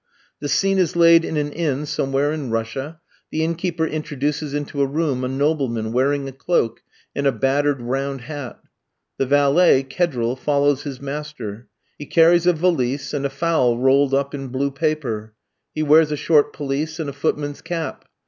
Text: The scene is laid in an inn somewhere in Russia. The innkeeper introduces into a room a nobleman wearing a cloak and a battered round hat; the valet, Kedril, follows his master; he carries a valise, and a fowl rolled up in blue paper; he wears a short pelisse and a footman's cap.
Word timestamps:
The 0.39 0.49
scene 0.49 0.79
is 0.79 0.95
laid 0.95 1.23
in 1.23 1.37
an 1.37 1.51
inn 1.51 1.85
somewhere 1.85 2.31
in 2.31 2.49
Russia. 2.49 2.99
The 3.29 3.43
innkeeper 3.43 3.85
introduces 3.85 4.51
into 4.51 4.81
a 4.81 4.87
room 4.87 5.23
a 5.23 5.27
nobleman 5.27 5.93
wearing 5.93 6.27
a 6.27 6.31
cloak 6.31 6.81
and 7.15 7.27
a 7.27 7.31
battered 7.31 7.79
round 7.79 8.21
hat; 8.21 8.59
the 9.19 9.27
valet, 9.27 9.83
Kedril, 9.83 10.35
follows 10.35 10.81
his 10.81 10.99
master; 10.99 11.67
he 11.99 12.07
carries 12.07 12.47
a 12.47 12.53
valise, 12.53 13.13
and 13.13 13.27
a 13.27 13.29
fowl 13.29 13.77
rolled 13.77 14.15
up 14.15 14.33
in 14.33 14.47
blue 14.47 14.71
paper; 14.71 15.35
he 15.75 15.83
wears 15.83 16.11
a 16.11 16.17
short 16.17 16.51
pelisse 16.51 16.99
and 16.99 17.07
a 17.07 17.13
footman's 17.13 17.61
cap. 17.61 18.05